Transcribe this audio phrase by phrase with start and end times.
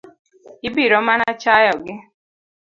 [0.67, 1.95] Ibiro mana chayo gi.